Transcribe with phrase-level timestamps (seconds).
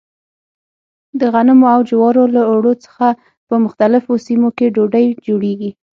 [1.19, 3.07] د غنمو او جوارو له اوړو څخه
[3.47, 5.71] په مختلفو سیمو کې ډوډۍ جوړېږي.